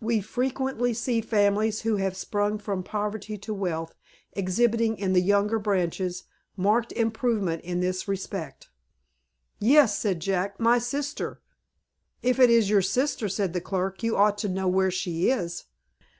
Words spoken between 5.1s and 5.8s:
the younger